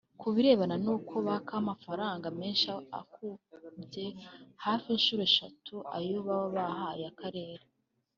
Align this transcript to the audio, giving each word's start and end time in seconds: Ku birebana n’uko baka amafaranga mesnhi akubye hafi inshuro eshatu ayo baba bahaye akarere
Ku 0.19 0.27
birebana 0.35 0.75
n’uko 0.83 1.13
baka 1.27 1.53
amafaranga 1.61 2.25
mesnhi 2.39 2.71
akubye 2.99 4.05
hafi 4.63 4.87
inshuro 4.95 5.21
eshatu 5.29 5.75
ayo 5.97 6.17
baba 6.27 6.47
bahaye 6.55 7.03
akarere 7.11 7.63